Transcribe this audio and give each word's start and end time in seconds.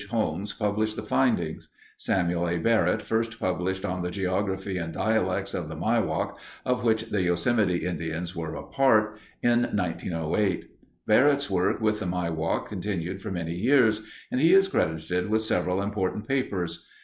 Holmes 0.09 0.51
published 0.51 0.95
the 0.95 1.03
findings. 1.03 1.69
Samuel 1.95 2.47
A. 2.49 2.57
Barrett 2.57 3.03
first 3.03 3.39
published 3.39 3.85
on 3.85 4.01
the 4.01 4.09
geography 4.09 4.79
and 4.79 4.91
dialects 4.91 5.53
of 5.53 5.69
the 5.69 5.75
Miwok 5.75 6.37
(of 6.65 6.83
which 6.83 7.11
the 7.11 7.21
Yosemite 7.21 7.85
Indians 7.85 8.35
were 8.35 8.55
a 8.55 8.63
part) 8.63 9.19
in 9.43 9.61
1908. 9.75 10.71
Barrett's 11.05 11.51
work 11.51 11.81
with 11.81 11.99
the 11.99 12.07
Miwok 12.07 12.65
continued 12.65 13.21
for 13.21 13.29
many 13.29 13.53
years, 13.53 14.01
and 14.31 14.41
he 14.41 14.53
is 14.53 14.67
credited 14.69 15.29
with 15.29 15.43
several 15.43 15.83
important 15.83 16.27
papers. 16.27 16.87